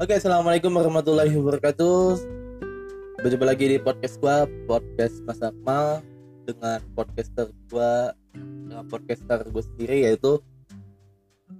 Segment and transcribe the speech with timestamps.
[0.00, 2.24] Oke, assalamualaikum warahmatullahi wabarakatuh.
[3.20, 6.00] Berjumpa lagi di podcast gua, podcast Mas Akmal
[6.48, 10.40] dengan podcaster gua, dengan podcaster gue sendiri yaitu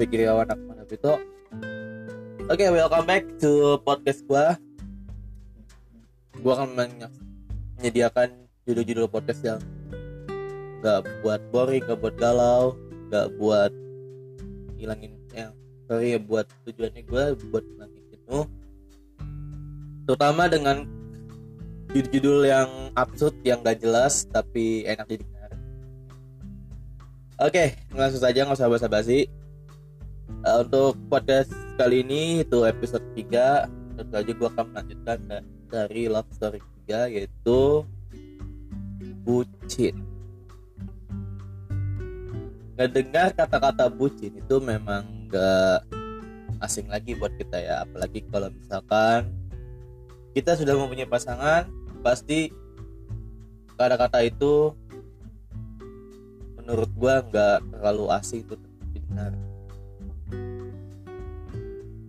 [0.00, 1.20] Fikriawan Akmal Nabito.
[2.48, 4.56] Oke, welcome back to podcast gua.
[6.40, 6.96] Gua akan
[7.76, 9.60] menyediakan judul-judul podcast yang
[10.80, 12.72] nggak buat boring, nggak buat galau,
[13.12, 13.68] nggak buat
[14.80, 15.52] hilangin yang
[15.84, 17.66] sorry ya buat tujuannya gue buat
[18.30, 18.46] jenuh
[20.06, 20.86] terutama dengan
[21.90, 25.50] judul-judul yang absurd yang gak jelas tapi enak didengar.
[27.42, 29.26] Oke langsung saja nggak usah basa-basi.
[30.46, 35.18] Uh, untuk podcast kali ini itu episode 3 tentu aja gue akan melanjutkan
[35.66, 37.82] dari love story 3 yaitu
[39.26, 39.98] bucin.
[42.78, 45.99] Ngedengar kata-kata bucin itu memang gak
[46.60, 47.82] asing lagi buat kita ya.
[47.82, 49.32] Apalagi kalau misalkan
[50.36, 51.66] kita sudah mempunyai pasangan
[52.04, 52.52] pasti
[53.74, 54.76] kata-kata itu
[56.60, 58.54] menurut gua nggak terlalu asing itu
[58.92, 59.32] didengar.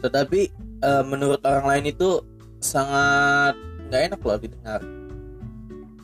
[0.00, 0.40] Tetapi
[0.82, 2.20] e, menurut orang lain itu
[2.60, 3.54] sangat
[3.88, 4.80] nggak enak loh didengar.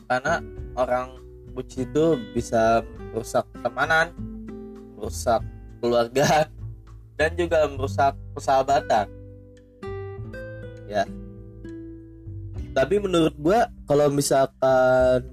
[0.07, 0.33] Karena
[0.79, 1.19] orang
[1.51, 4.13] bucin itu bisa merusak pertemanan
[4.97, 5.41] merusak
[5.81, 6.49] keluarga
[7.17, 9.09] dan juga merusak persahabatan.
[10.85, 11.03] Ya.
[12.77, 15.25] Tapi menurut gue kalau misalkan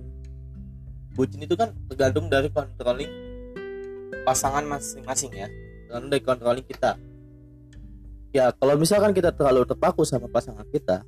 [1.12, 3.12] bucin itu kan tergantung dari controlling
[4.24, 5.48] pasangan masing-masing ya.
[5.86, 6.96] Tergantung dari controlling kita.
[8.34, 11.06] Ya kalau misalkan kita terlalu terpaku sama pasangan kita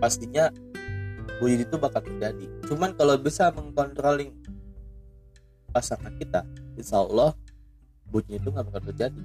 [0.00, 0.50] pastinya
[1.38, 2.48] bucin itu bakal terjadi.
[2.64, 4.32] Cuman kalau bisa mengkontrolling
[5.70, 6.48] pasangan kita
[6.80, 7.36] insya Allah
[8.10, 9.22] bucin itu nggak bakal terjadi.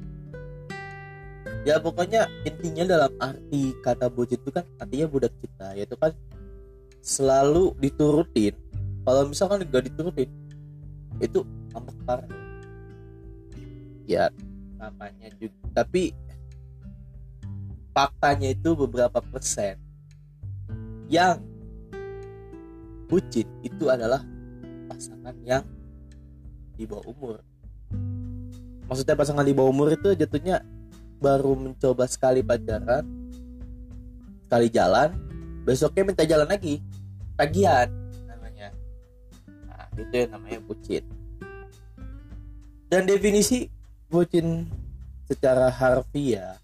[1.61, 6.13] Ya pokoknya intinya dalam arti kata bucin itu kan artinya budak kita yaitu kan
[7.01, 8.57] selalu diturutin.
[9.05, 10.29] Kalau misalkan nggak diturutin
[11.21, 12.29] itu ngambek parah.
[14.09, 14.33] Ya
[14.81, 16.17] namanya juga tapi
[17.93, 19.77] faktanya itu beberapa persen
[21.11, 21.43] yang
[23.11, 24.23] bucin itu adalah
[24.87, 25.67] pasangan yang
[26.79, 27.35] di bawah umur
[28.91, 30.59] maksudnya pasangan di bawah umur itu jatuhnya
[31.23, 33.07] baru mencoba sekali pacaran
[34.43, 35.15] sekali jalan
[35.63, 36.83] besoknya minta jalan lagi.
[37.39, 37.87] Tagihan
[38.27, 38.75] namanya.
[39.47, 41.07] Nah itu yang namanya bucin.
[42.91, 43.71] Dan definisi
[44.11, 44.67] bucin
[45.23, 46.59] secara harfiah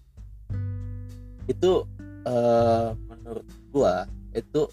[1.48, 1.88] itu
[2.28, 4.04] uh, menurut gua
[4.36, 4.68] itu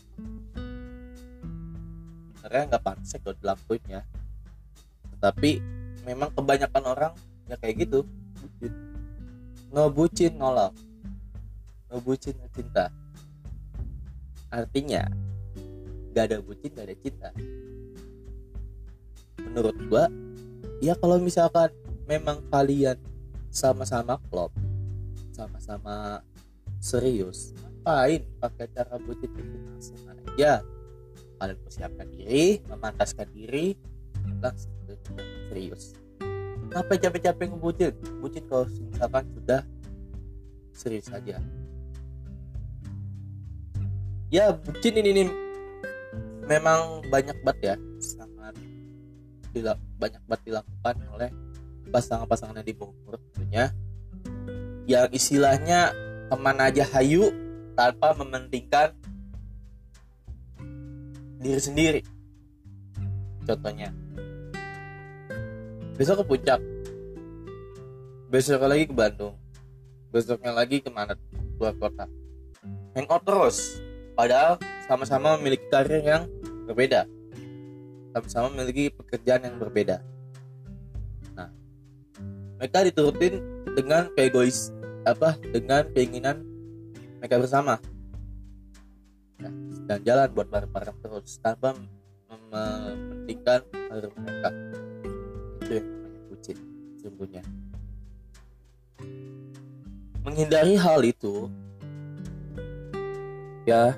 [2.36, 4.04] sebenarnya nggak pantas kalau dilakuin ya.
[5.24, 5.64] Tapi
[6.04, 7.14] memang kebanyakan orang
[7.50, 8.00] ya kayak gitu.
[8.42, 8.74] Bucin
[9.74, 10.74] ngebucin nolak.
[11.92, 12.90] Ngebucin cinta.
[14.50, 15.10] Artinya
[16.16, 17.30] gak ada bucin gak ada cinta.
[19.42, 20.08] Menurut gua
[20.80, 21.72] ya kalau misalkan
[22.08, 23.00] memang kalian
[23.52, 24.52] sama-sama klop
[25.32, 26.20] sama-sama
[26.84, 30.64] serius ngapain pakai cara bucin bucin langsung aja?
[31.36, 33.76] Kalian persiapkan diri memantaskan diri
[34.40, 34.72] langsung
[35.52, 35.96] serius
[36.74, 37.94] ngapain capek-capek ngebucin
[38.24, 39.62] bucin kalau misalkan sudah
[40.76, 41.40] serius saja
[44.34, 45.30] ya bucin ini nih
[46.46, 47.76] memang banyak banget ya.
[48.02, 48.56] Sangat
[49.98, 51.30] banyak banget dilakukan oleh
[51.90, 53.66] pasangan-pasangan yang di umur tentunya.
[54.86, 55.96] Yang istilahnya
[56.30, 57.34] teman aja hayu
[57.74, 58.94] tanpa mementingkan
[61.42, 62.02] diri sendiri.
[63.46, 63.94] Contohnya
[65.96, 66.60] besok ke puncak.
[68.28, 69.36] Besok lagi ke Bandung.
[70.12, 71.16] Besoknya lagi ke mana
[71.56, 72.06] keluar kota.
[72.96, 73.80] Hangout terus.
[74.16, 76.24] Padahal sama-sama memiliki karir yang
[76.68, 77.08] berbeda.
[78.16, 80.00] Sama-sama memiliki pekerjaan yang berbeda.
[81.36, 81.52] Nah
[82.60, 83.44] mereka diturutin
[83.76, 84.72] dengan keegois
[85.04, 86.44] apa dengan keinginan
[87.20, 87.76] mereka bersama.
[89.36, 89.52] Nah,
[89.86, 91.76] dan jalan buat bareng-bareng terus tanpa
[92.32, 94.50] mementingkan karir mereka
[95.66, 96.58] itu yang namanya bucin
[97.02, 97.44] sesungguhnya
[100.22, 101.50] menghindari hal itu
[103.66, 103.98] ya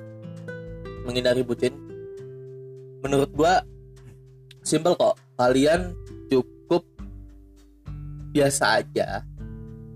[1.03, 1.75] menghindari bucin
[3.03, 3.63] menurut gua
[4.67, 5.15] simple kok.
[5.37, 5.95] Kalian
[6.27, 6.83] cukup
[8.35, 9.23] biasa aja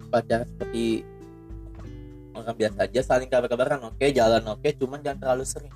[0.08, 1.04] pacaran seperti
[2.32, 5.76] orang biasa aja saling kabar-kabaran oke jalan oke cuman jangan terlalu sering.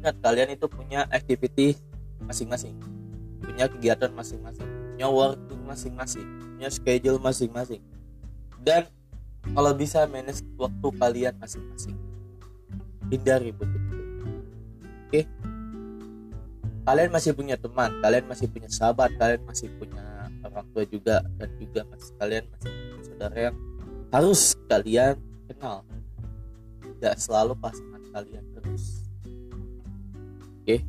[0.00, 1.76] Ingat kalian itu punya activity
[2.22, 2.78] masing-masing
[3.42, 7.82] punya kegiatan masing-masing punya waktu masing-masing punya schedule masing-masing.
[8.62, 8.86] Dan
[9.50, 11.98] kalau bisa manage waktu kalian masing-masing.
[13.10, 13.66] Hindari itu
[15.10, 15.20] oke?
[16.86, 21.50] Kalian masih punya teman kalian masih punya sahabat kalian masih punya orang tua juga dan
[21.58, 23.56] juga masih kalian masih punya saudara yang
[24.14, 24.40] harus
[24.70, 25.16] kalian
[25.50, 25.82] kenal.
[26.78, 29.10] Tidak selalu pasangan kalian terus.
[30.62, 30.86] Oke?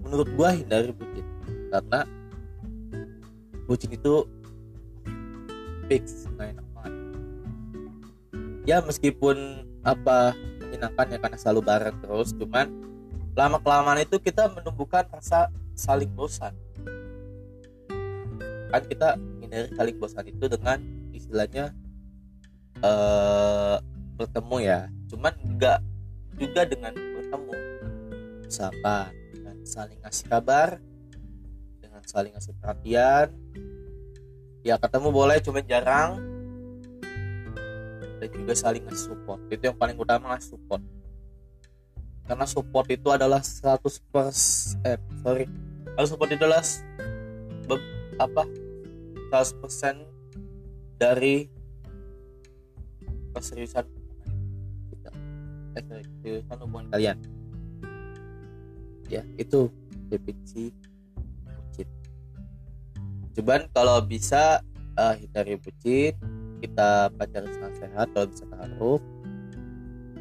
[0.00, 1.28] Menurut gua hindari bucin
[1.68, 2.23] karena
[3.64, 4.28] bucin itu
[5.88, 6.94] fix nggak enak banget.
[8.64, 9.36] Ya meskipun
[9.84, 12.66] apa menyenangkan ya karena selalu bareng terus cuman
[13.36, 16.56] lama kelamaan itu kita menumbuhkan rasa saling bosan.
[18.72, 20.78] Kan kita hindari saling bosan itu dengan
[21.12, 21.74] istilahnya
[22.80, 23.76] eh
[24.16, 24.80] bertemu ya.
[25.10, 25.78] Cuman enggak
[26.40, 27.54] juga dengan bertemu.
[28.46, 30.78] Misalkan dengan saling ngasih kabar
[31.82, 33.43] dengan saling ngasih perhatian
[34.64, 36.10] ya ketemu boleh cuman jarang.
[38.18, 39.38] Dan juga saling support.
[39.52, 40.80] Itu yang paling utama support.
[42.24, 45.44] Karena support itu adalah 100% eh sorry.
[45.92, 46.64] Kalau support itu adalah
[47.68, 48.48] be- apa?
[49.28, 50.08] 100%
[50.96, 51.52] dari
[53.36, 53.84] keseriusan.
[54.88, 55.10] Kita.
[55.76, 57.20] Eh keseriusan hubungan kalian.
[59.12, 59.68] Ya itu.
[60.08, 60.72] Definisi
[63.34, 64.62] cuman kalau bisa
[64.94, 66.14] uh, hindari bucin
[66.64, 69.00] kita pacaran sangat sehat kalau bisa taruh.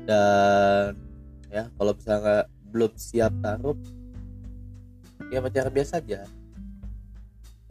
[0.03, 0.99] Dan
[1.47, 3.77] ya kalau bisa nggak belum siap taruh
[5.31, 6.27] ya pacaran biasa aja.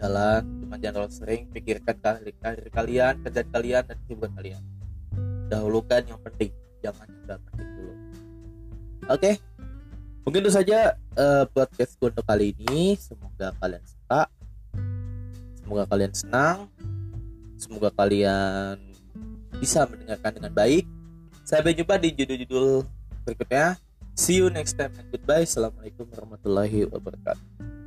[0.00, 4.62] Jalan cuma jangan terlalu sering pikirkan karir, karir kalian kerjaan kalian dan kesibukan kalian.
[5.52, 6.50] Dahulukan yang penting
[6.80, 7.92] jangan yang penting dulu.
[9.12, 9.30] Oke
[10.22, 12.96] mungkin itu saja uh, podcast gue untuk kali ini.
[12.96, 14.32] Semoga kalian suka
[15.72, 16.58] semoga kalian senang.
[17.56, 18.76] Semoga kalian
[19.56, 20.84] bisa mendengarkan dengan baik.
[21.48, 22.84] Sampai jumpa di judul-judul
[23.24, 23.80] berikutnya.
[24.12, 25.48] See you next time and goodbye.
[25.48, 27.80] Assalamualaikum warahmatullahi wabarakatuh